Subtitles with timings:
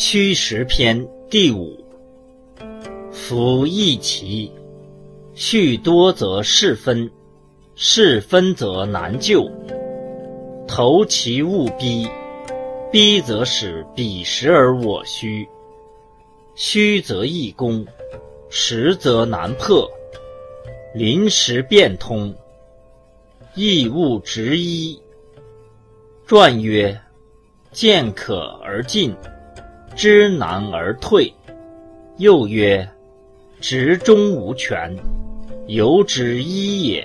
[0.00, 1.84] 虚实篇第五。
[3.10, 4.52] 夫易其，
[5.34, 7.10] 序多则事分，
[7.74, 9.50] 事分则难就。
[10.68, 12.06] 投其勿逼，
[12.92, 15.44] 逼则使彼实而我虚。
[16.54, 17.84] 虚则易攻，
[18.48, 19.90] 实则难破。
[20.94, 22.32] 临时变通，
[23.56, 24.96] 易物直一。
[26.24, 26.96] 传曰：
[27.72, 29.12] 见可而进。
[29.98, 31.34] 知难而退，
[32.18, 32.88] 又曰：
[33.60, 34.96] 执中无权，
[35.66, 37.04] 由之一也。